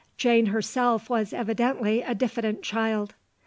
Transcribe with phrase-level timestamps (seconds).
[0.17, 3.13] Jane herself was evidently a diffident child.